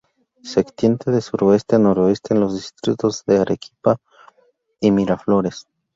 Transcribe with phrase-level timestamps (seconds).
[0.41, 3.97] Se extiende de suroeste a noreste en los distritos de Arequipa
[4.79, 5.67] y Miraflores.